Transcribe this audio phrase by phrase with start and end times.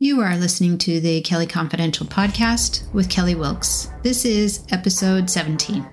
[0.00, 3.88] You are listening to the Kelly Confidential podcast with Kelly Wilkes.
[4.04, 5.84] This is episode 17.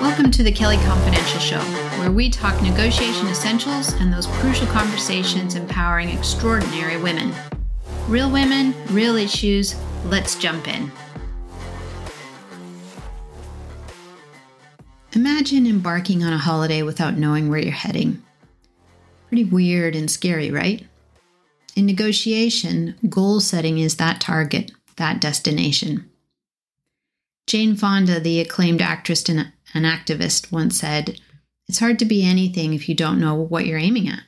[0.00, 1.60] Welcome to the Kelly Confidential Show,
[2.00, 7.32] where we talk negotiation essentials and those crucial conversations empowering extraordinary women.
[8.08, 9.76] Real women, real issues.
[10.06, 10.90] Let's jump in.
[15.14, 18.22] Imagine embarking on a holiday without knowing where you're heading.
[19.28, 20.86] Pretty weird and scary, right?
[21.76, 26.10] In negotiation, goal setting is that target, that destination.
[27.46, 31.20] Jane Fonda, the acclaimed actress and an activist, once said,
[31.68, 34.22] It's hard to be anything if you don't know what you're aiming at.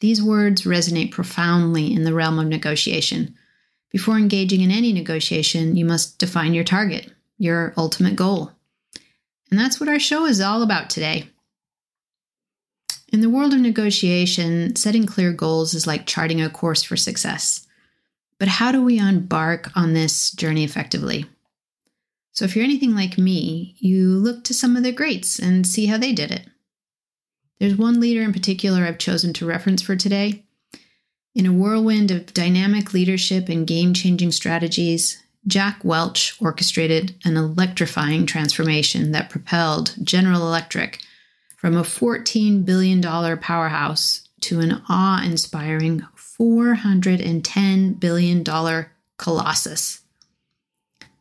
[0.00, 3.34] These words resonate profoundly in the realm of negotiation.
[3.90, 8.52] Before engaging in any negotiation, you must define your target, your ultimate goal.
[9.52, 11.28] And that's what our show is all about today.
[13.12, 17.66] In the world of negotiation, setting clear goals is like charting a course for success.
[18.38, 21.26] But how do we embark on this journey effectively?
[22.30, 25.84] So, if you're anything like me, you look to some of the greats and see
[25.84, 26.48] how they did it.
[27.60, 30.46] There's one leader in particular I've chosen to reference for today.
[31.34, 38.26] In a whirlwind of dynamic leadership and game changing strategies, Jack Welch orchestrated an electrifying
[38.26, 41.00] transformation that propelled General Electric
[41.56, 43.02] from a $14 billion
[43.38, 50.00] powerhouse to an awe inspiring $410 billion colossus.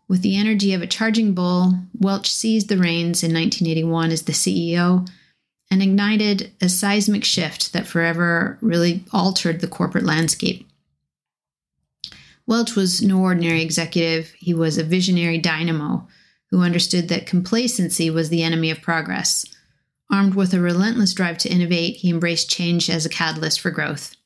[0.07, 4.33] With the energy of a charging bull, Welch seized the reins in 1981 as the
[4.33, 5.07] CEO
[5.69, 10.67] and ignited a seismic shift that forever really altered the corporate landscape.
[12.51, 16.05] Welch was no ordinary executive, he was a visionary dynamo
[16.49, 19.45] who understood that complacency was the enemy of progress.
[20.11, 24.17] Armed with a relentless drive to innovate, he embraced change as a catalyst for growth.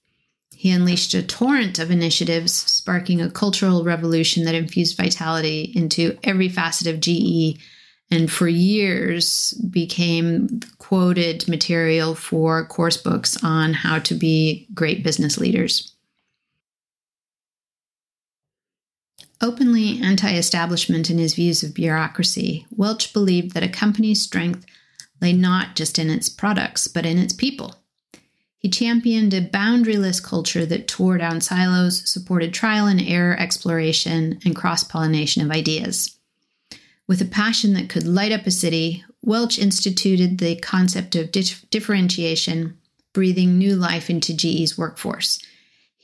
[0.56, 6.50] He unleashed a torrent of initiatives, sparking a cultural revolution that infused vitality into every
[6.50, 7.60] facet of GE
[8.10, 15.38] and for years became quoted material for course books on how to be great business
[15.38, 15.95] leaders.
[19.46, 24.66] Openly anti establishment in his views of bureaucracy, Welch believed that a company's strength
[25.22, 27.76] lay not just in its products, but in its people.
[28.58, 34.56] He championed a boundaryless culture that tore down silos, supported trial and error exploration, and
[34.56, 36.18] cross pollination of ideas.
[37.06, 41.70] With a passion that could light up a city, Welch instituted the concept of dif-
[41.70, 42.80] differentiation,
[43.14, 45.38] breathing new life into GE's workforce.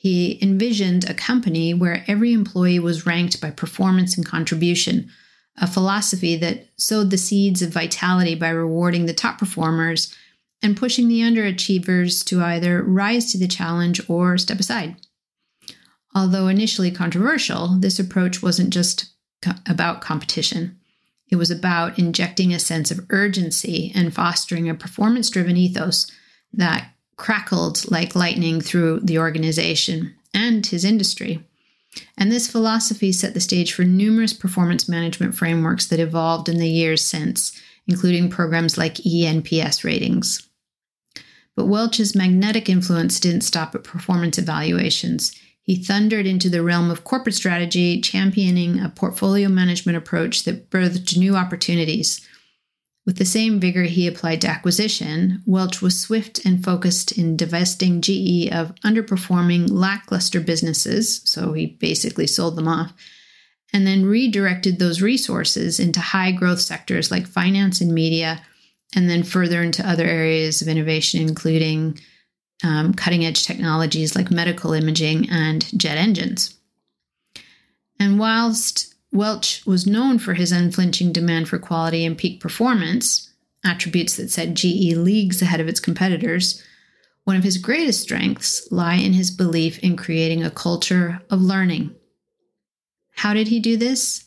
[0.02, 5.12] He envisioned a company where every employee was ranked by performance and contribution,
[5.58, 10.12] a philosophy that sowed the seeds of vitality by rewarding the top performers
[10.64, 14.96] and pushing the underachievers to either rise to the challenge or step aside.
[16.16, 19.14] Although initially controversial, this approach wasn't just
[19.44, 20.80] co- about competition.
[21.30, 26.12] It was about injecting a sense of urgency and fostering a performance driven ethos
[26.52, 26.92] that
[27.22, 31.40] crackled like lightning through the organization and his industry.
[32.18, 36.68] And this philosophy set the stage for numerous performance management frameworks that evolved in the
[36.68, 37.56] years since,
[37.88, 40.50] including programs like ENPS ratings.
[41.56, 45.38] But Welch's magnetic influence didn't stop at performance evaluations.
[45.62, 51.16] He thundered into the realm of corporate strategy, championing a portfolio management approach that birthed
[51.18, 52.28] new opportunities.
[53.06, 58.02] With the same vigor he applied to acquisition, Welch was swift and focused in divesting
[58.02, 62.94] GE of underperforming, lackluster businesses, so he basically sold them off,
[63.74, 68.44] and then redirected those resources into high growth sectors like finance and media,
[68.96, 71.98] and then further into other areas of innovation, including
[72.64, 76.56] um, cutting edge technologies like medical imaging and jet engines.
[78.00, 83.30] And whilst Welch was known for his unflinching demand for quality and peak performance,
[83.64, 86.64] attributes that set GE leagues ahead of its competitors,
[87.26, 91.94] one of his greatest strengths lie in his belief in creating a culture of learning.
[93.16, 94.26] How did he do this?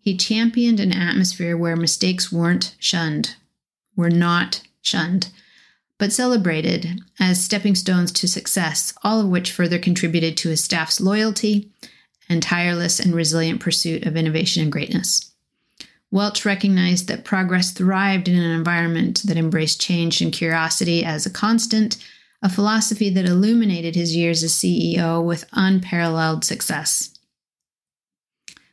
[0.00, 3.36] He championed an atmosphere where mistakes weren't shunned,
[3.96, 5.30] were not shunned,
[5.98, 11.00] but celebrated as stepping stones to success, all of which further contributed to his staff's
[11.00, 11.70] loyalty
[12.34, 15.32] and tireless and resilient pursuit of innovation and greatness.
[16.10, 21.30] Welch recognized that progress thrived in an environment that embraced change and curiosity as a
[21.30, 21.96] constant,
[22.42, 27.18] a philosophy that illuminated his years as CEO with unparalleled success.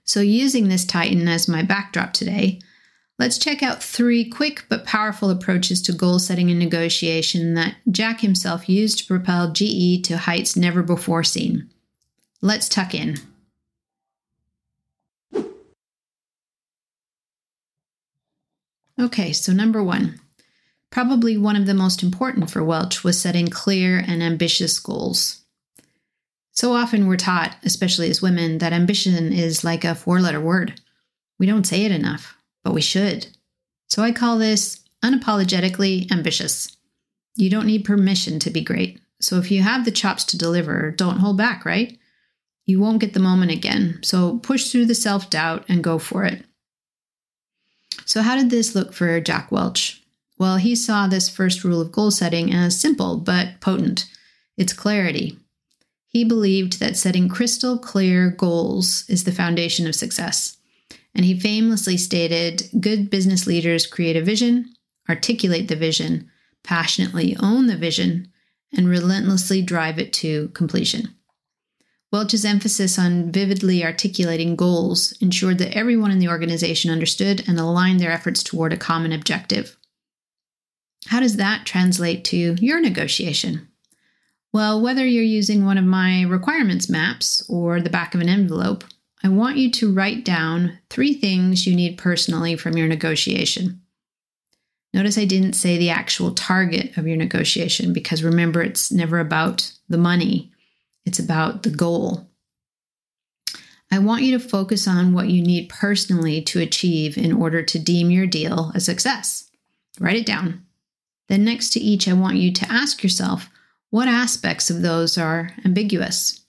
[0.03, 2.59] So, using this Titan as my backdrop today,
[3.17, 8.21] let's check out three quick but powerful approaches to goal setting and negotiation that Jack
[8.21, 11.69] himself used to propel GE to heights never before seen.
[12.41, 13.17] Let's tuck in.
[19.01, 20.19] Okay, so number one,
[20.91, 25.41] probably one of the most important for Welch was setting clear and ambitious goals.
[26.51, 30.79] So often we're taught, especially as women, that ambition is like a four letter word.
[31.39, 33.25] We don't say it enough, but we should.
[33.87, 36.77] So I call this unapologetically ambitious.
[37.35, 38.99] You don't need permission to be great.
[39.19, 41.97] So if you have the chops to deliver, don't hold back, right?
[42.67, 43.99] You won't get the moment again.
[44.03, 46.45] So push through the self doubt and go for it.
[48.11, 50.03] So, how did this look for Jack Welch?
[50.37, 54.05] Well, he saw this first rule of goal setting as simple but potent
[54.57, 55.39] it's clarity.
[56.07, 60.57] He believed that setting crystal clear goals is the foundation of success.
[61.15, 64.73] And he famously stated good business leaders create a vision,
[65.07, 66.29] articulate the vision,
[66.63, 68.27] passionately own the vision,
[68.73, 71.15] and relentlessly drive it to completion.
[72.11, 78.01] Welch's emphasis on vividly articulating goals ensured that everyone in the organization understood and aligned
[78.01, 79.77] their efforts toward a common objective.
[81.07, 83.69] How does that translate to your negotiation?
[84.53, 88.83] Well, whether you're using one of my requirements maps or the back of an envelope,
[89.23, 93.81] I want you to write down three things you need personally from your negotiation.
[94.93, 99.71] Notice I didn't say the actual target of your negotiation because remember, it's never about
[99.87, 100.50] the money,
[101.05, 102.27] it's about the goal.
[103.91, 107.79] I want you to focus on what you need personally to achieve in order to
[107.79, 109.49] deem your deal a success.
[109.99, 110.65] Write it down.
[111.27, 113.49] Then, next to each, I want you to ask yourself
[113.89, 116.45] what aspects of those are ambiguous?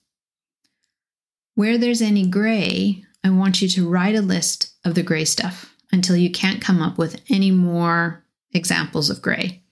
[1.55, 5.75] Where there's any gray, I want you to write a list of the gray stuff
[5.91, 9.63] until you can't come up with any more examples of gray.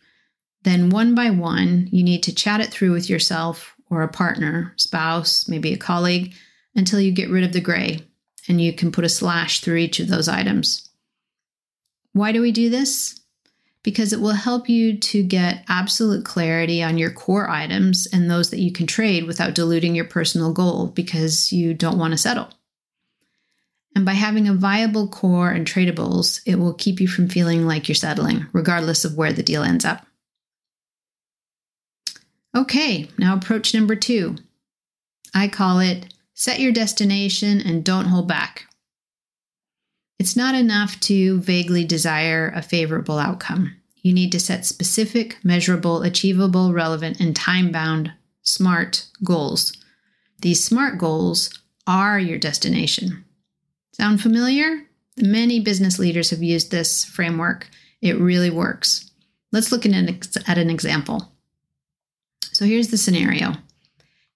[0.62, 4.72] Then, one by one, you need to chat it through with yourself or a partner,
[4.76, 6.32] spouse, maybe a colleague,
[6.74, 8.00] until you get rid of the gray
[8.48, 10.88] and you can put a slash through each of those items.
[12.12, 13.20] Why do we do this?
[13.82, 18.50] because it will help you to get absolute clarity on your core items and those
[18.50, 22.48] that you can trade without diluting your personal goal because you don't want to settle.
[23.96, 27.88] And by having a viable core and tradables, it will keep you from feeling like
[27.88, 30.06] you're settling, regardless of where the deal ends up.
[32.56, 34.36] Okay, now approach number two.
[35.34, 38.66] I call it set your destination and don't hold back.
[40.18, 43.76] It's not enough to vaguely desire a favorable outcome.
[43.96, 48.12] You need to set specific, measurable, achievable, relevant, and time bound
[48.42, 49.76] SMART goals.
[50.40, 51.50] These SMART goals
[51.86, 53.24] are your destination.
[53.92, 54.86] Sound familiar?
[55.18, 57.68] Many business leaders have used this framework.
[58.00, 59.10] It really works.
[59.52, 61.32] Let's look at an, at an example.
[62.60, 63.54] So here's the scenario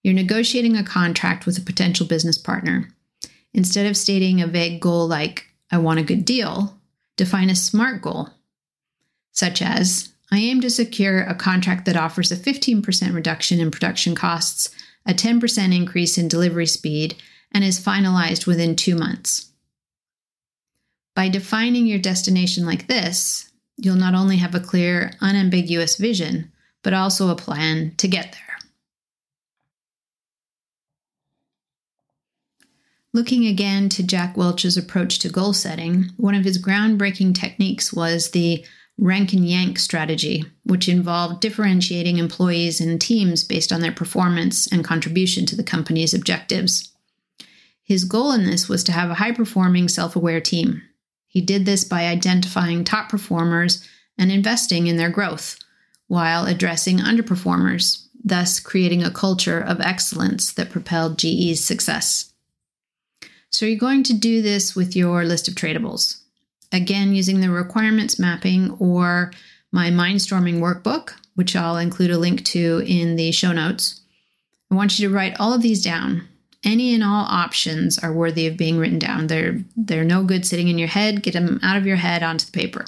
[0.03, 2.89] you're negotiating a contract with a potential business partner.
[3.53, 6.81] Instead of stating a vague goal like, I want a good deal,
[7.19, 8.31] define a SMART goal,
[9.33, 14.15] such as I aim to secure a contract that offers a 15% reduction in production
[14.15, 14.75] costs,
[15.05, 17.17] a 10% increase in delivery speed,
[17.53, 19.51] and is finalized within two months.
[21.15, 26.51] By defining your destination like this, you'll not only have a clear, unambiguous vision,
[26.85, 28.41] but also a plan to get there.
[33.13, 38.31] Looking again to Jack Welch's approach to goal setting, one of his groundbreaking techniques was
[38.31, 38.65] the
[38.99, 44.85] rank and yank strategy, which involved differentiating employees and teams based on their performance and
[44.85, 46.93] contribution to the company's objectives.
[47.85, 50.83] His goal in this was to have a high performing, self aware team.
[51.29, 53.87] He did this by identifying top performers
[54.19, 55.59] and investing in their growth,
[56.15, 62.33] while addressing underperformers, thus creating a culture of excellence that propelled GE's success.
[63.51, 66.21] So you're going to do this with your list of tradables.
[66.71, 69.33] Again, using the requirements mapping or
[69.73, 74.01] my Mindstorming workbook, which I'll include a link to in the show notes.
[74.71, 76.29] I want you to write all of these down.
[76.63, 79.27] Any and all options are worthy of being written down.
[79.27, 81.25] They're they're no good sitting in your head.
[81.25, 82.87] Get them out of your head onto the paper.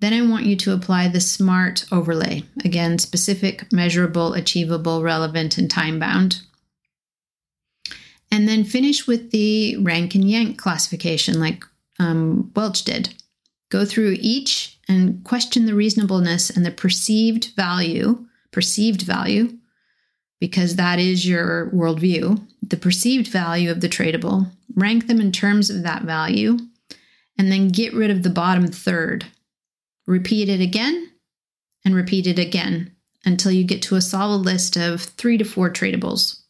[0.00, 2.44] Then I want you to apply the SMART overlay.
[2.64, 6.42] Again, specific, measurable, achievable, relevant, and time bound
[8.30, 11.64] and then finish with the rank and yank classification, like
[11.98, 13.14] um, Welch did.
[13.70, 19.56] Go through each and question the reasonableness and the perceived value, perceived value
[20.40, 25.68] because that is your worldview, the perceived value of the tradable, rank them in terms
[25.68, 26.56] of that value,
[27.36, 29.26] and then get rid of the bottom third.
[30.08, 31.12] Repeat it again
[31.84, 32.96] and repeat it again
[33.26, 36.40] until you get to a solid list of three to four tradables.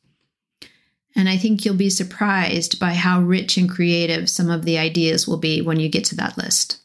[1.16, 5.26] And I think you'll be surprised by how rich and creative some of the ideas
[5.26, 6.78] will be when you get to that list.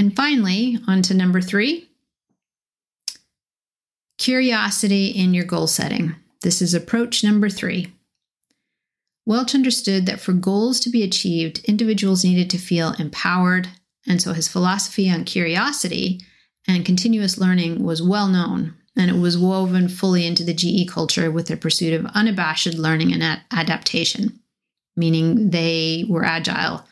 [0.00, 1.88] And finally, on to number three
[4.18, 6.16] curiosity in your goal setting.
[6.42, 7.92] This is approach number three.
[9.24, 13.68] Welch understood that for goals to be achieved, individuals needed to feel empowered,
[14.06, 16.20] and so his philosophy on curiosity
[16.66, 21.30] and continuous learning was well known, and it was woven fully into the GE culture
[21.30, 24.40] with their pursuit of unabashed learning and adaptation,
[24.96, 26.84] meaning they were agile.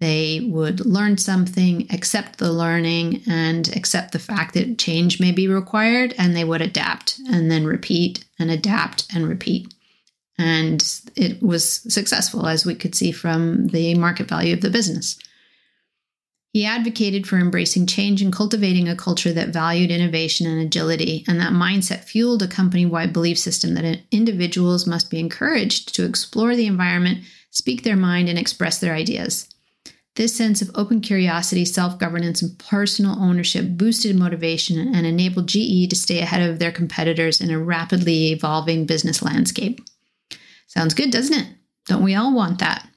[0.00, 5.48] They would learn something, accept the learning, and accept the fact that change may be
[5.48, 9.72] required, and they would adapt and then repeat and adapt and repeat.
[10.36, 10.82] And
[11.14, 15.16] it was successful, as we could see from the market value of the business.
[16.54, 21.40] He advocated for embracing change and cultivating a culture that valued innovation and agility, and
[21.40, 26.54] that mindset fueled a company wide belief system that individuals must be encouraged to explore
[26.54, 29.48] the environment, speak their mind, and express their ideas.
[30.14, 35.90] This sense of open curiosity, self governance, and personal ownership boosted motivation and enabled GE
[35.90, 39.80] to stay ahead of their competitors in a rapidly evolving business landscape.
[40.68, 41.48] Sounds good, doesn't it?
[41.88, 42.88] Don't we all want that?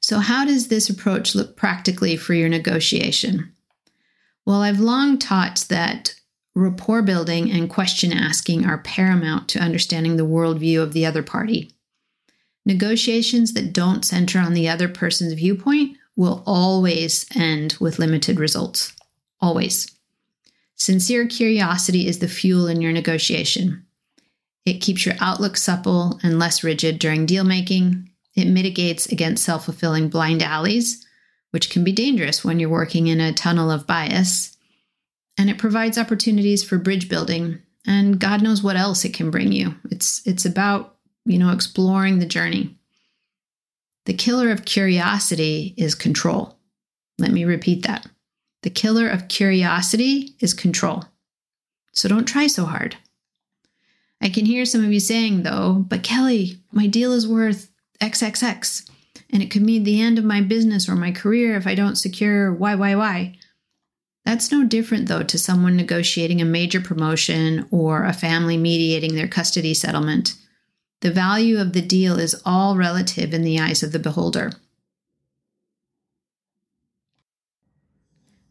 [0.00, 3.52] So, how does this approach look practically for your negotiation?
[4.46, 6.14] Well, I've long taught that
[6.54, 11.72] rapport building and question asking are paramount to understanding the worldview of the other party.
[12.66, 18.92] Negotiations that don't center on the other person's viewpoint will always end with limited results.
[19.40, 19.90] Always.
[20.74, 23.86] Sincere curiosity is the fuel in your negotiation.
[24.66, 29.64] It keeps your outlook supple and less rigid during deal making, it mitigates against self
[29.64, 31.06] fulfilling blind alleys,
[31.50, 34.56] which can be dangerous when you're working in a tunnel of bias.
[35.38, 39.52] And it provides opportunities for bridge building, and God knows what else it can bring
[39.52, 39.74] you.
[39.90, 42.76] It's, it's about, you know, exploring the journey.
[44.06, 46.58] The killer of curiosity is control.
[47.18, 48.06] Let me repeat that.
[48.62, 51.04] The killer of curiosity is control.
[51.92, 52.96] So don't try so hard.
[54.20, 57.69] I can hear some of you saying, though, but Kelly, my deal is worth
[58.00, 58.88] XXX.
[59.30, 61.96] And it could mean the end of my business or my career if I don't
[61.96, 63.36] secure YYY.
[64.24, 69.28] That's no different, though, to someone negotiating a major promotion or a family mediating their
[69.28, 70.34] custody settlement.
[71.00, 74.52] The value of the deal is all relative in the eyes of the beholder.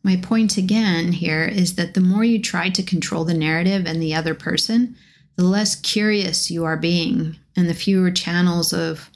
[0.02, 4.02] My point again here is that the more you try to control the narrative and
[4.02, 4.96] the other person,
[5.36, 9.12] the less curious you are being, and the fewer channels of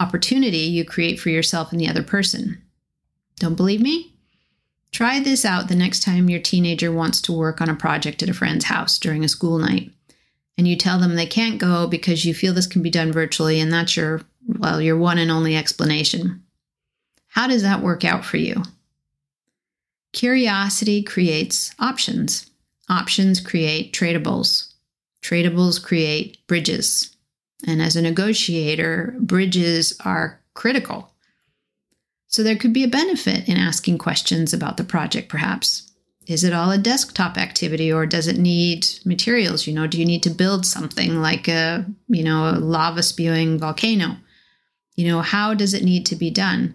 [0.00, 2.62] opportunity you create for yourself and the other person.
[3.38, 4.14] Don't believe me?
[4.92, 8.28] Try this out the next time your teenager wants to work on a project at
[8.28, 9.90] a friend's house during a school night
[10.58, 13.60] and you tell them they can't go because you feel this can be done virtually
[13.60, 16.42] and that's your well your one and only explanation.
[17.28, 18.62] How does that work out for you?
[20.12, 22.50] Curiosity creates options.
[22.88, 24.72] Options create tradables.
[25.22, 27.15] Tradables create bridges.
[27.66, 31.12] And as a negotiator, bridges are critical.
[32.28, 35.90] So there could be a benefit in asking questions about the project, perhaps.
[36.26, 39.66] Is it all a desktop activity or does it need materials?
[39.66, 43.58] You know, do you need to build something like a, you know, a lava spewing
[43.58, 44.16] volcano?
[44.96, 46.74] You know, how does it need to be done?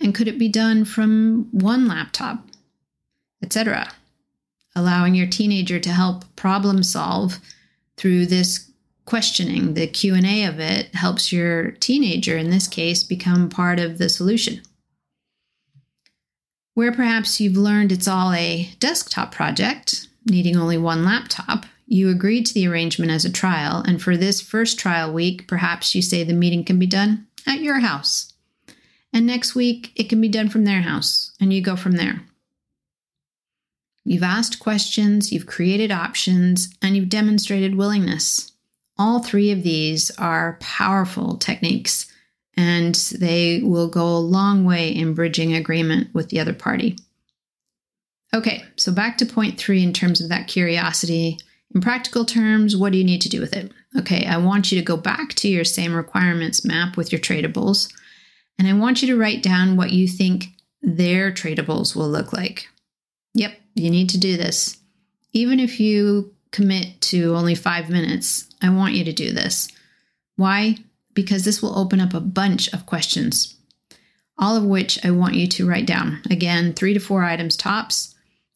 [0.00, 2.46] And could it be done from one laptop,
[3.42, 3.90] etc.?
[4.76, 7.38] Allowing your teenager to help problem solve
[7.96, 8.69] through this
[9.10, 9.74] questioning.
[9.74, 14.62] The q&a of it helps your teenager in this case become part of the solution.
[16.74, 22.46] Where perhaps you've learned it's all a desktop project needing only one laptop you agreed
[22.46, 26.22] to the arrangement as a trial and for this first trial week perhaps you say
[26.22, 28.32] the meeting can be done at your house.
[29.12, 32.22] And next week it can be done from their house and you go from there.
[34.04, 38.49] You've asked questions, you've created options, and you've demonstrated willingness.
[39.00, 42.12] All three of these are powerful techniques
[42.54, 46.98] and they will go a long way in bridging agreement with the other party.
[48.34, 51.38] Okay, so back to point three in terms of that curiosity.
[51.74, 53.72] In practical terms, what do you need to do with it?
[53.98, 57.90] Okay, I want you to go back to your same requirements map with your tradables,
[58.58, 60.48] and I want you to write down what you think
[60.82, 62.68] their tradables will look like.
[63.32, 64.76] Yep, you need to do this.
[65.32, 69.68] Even if you commit to only five minutes, I want you to do this.
[70.36, 70.76] Why?
[71.14, 73.56] Because this will open up a bunch of questions,
[74.38, 76.22] all of which I want you to write down.
[76.30, 78.14] Again, three to four items tops.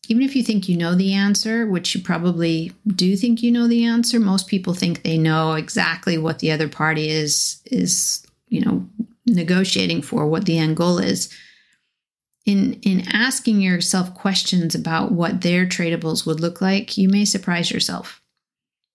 [0.09, 3.67] Even if you think you know the answer, which you probably do think you know
[3.67, 8.61] the answer, most people think they know exactly what the other party is is, you
[8.61, 8.87] know,
[9.27, 11.35] negotiating for, what the end goal is
[12.45, 17.71] in in asking yourself questions about what their tradables would look like, you may surprise
[17.71, 18.21] yourself.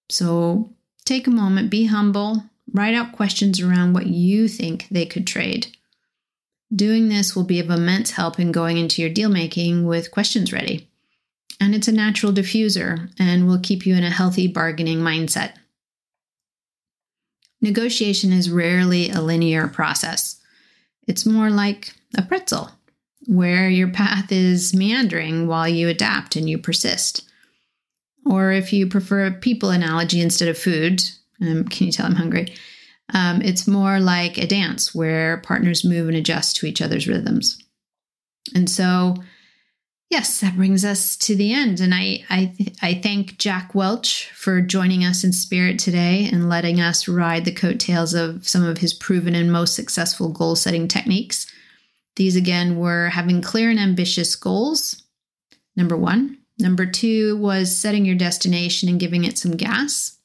[0.10, 0.74] So
[1.06, 5.76] take a moment, be humble, write out questions around what you think they could trade.
[6.74, 10.54] Doing this will be of immense help in going into your deal making with questions
[10.54, 10.88] ready.
[11.60, 15.54] And it's a natural diffuser and will keep you in a healthy bargaining mindset.
[17.60, 20.40] Negotiation is rarely a linear process.
[21.08, 22.72] It's more like a pretzel
[23.28, 27.24] where your path is meandering while you adapt and you persist.
[28.26, 31.04] Or if you prefer a people analogy instead of food,
[31.42, 32.54] um, can you tell I'm hungry?
[33.14, 37.62] Um, it's more like a dance where partners move and adjust to each other's rhythms.
[38.54, 39.16] And so,
[40.10, 41.80] yes, that brings us to the end.
[41.80, 46.80] And I, I, I thank Jack Welch for joining us in spirit today and letting
[46.80, 51.52] us ride the coattails of some of his proven and most successful goal setting techniques.
[52.20, 55.04] These again were having clear and ambitious goals,
[55.78, 56.40] number one.
[56.60, 60.18] Number two was setting your destination and giving it some gas.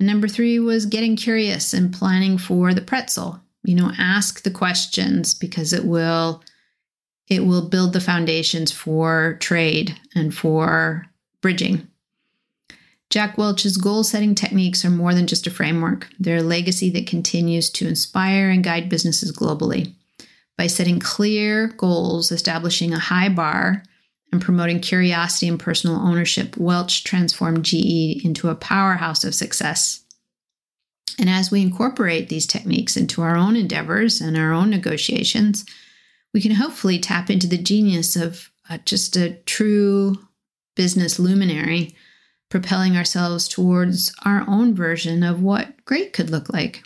[0.00, 3.40] And number three was getting curious and planning for the pretzel.
[3.62, 6.42] You know, ask the questions because it will
[7.28, 11.06] it will build the foundations for trade and for
[11.40, 11.86] bridging.
[13.08, 16.08] Jack Welch's goal setting techniques are more than just a framework.
[16.18, 19.94] They're a legacy that continues to inspire and guide businesses globally
[20.56, 23.82] by setting clear goals, establishing a high bar,
[24.32, 30.04] and promoting curiosity and personal ownership, Welch transformed GE into a powerhouse of success.
[31.18, 35.64] And as we incorporate these techniques into our own endeavors and our own negotiations,
[36.32, 40.16] we can hopefully tap into the genius of uh, just a true
[40.74, 41.94] business luminary,
[42.50, 46.82] propelling ourselves towards our own version of what great could look like.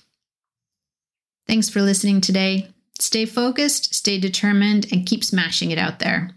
[1.47, 2.69] Thanks for listening today.
[2.99, 6.31] Stay focused, stay determined, and keep smashing it out there.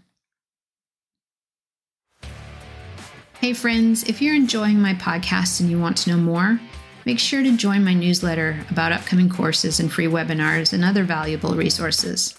[3.40, 6.60] Hey, friends, if you're enjoying my podcast and you want to know more,
[7.04, 11.56] make sure to join my newsletter about upcoming courses and free webinars and other valuable
[11.56, 12.38] resources.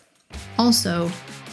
[0.57, 1.11] Also,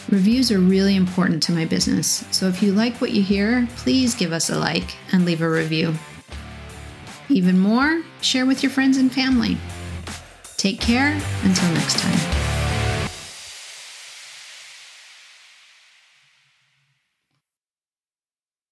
[0.09, 4.15] reviews are really important to my business, so if you like what you hear, please
[4.15, 5.93] give us a like and leave a review.
[7.27, 9.57] Even more, share with your friends and family.
[10.55, 12.40] Take care until next time.